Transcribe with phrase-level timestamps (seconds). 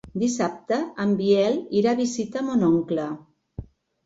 [0.21, 3.07] Dissabte en Biel irà a visitar mon oncle.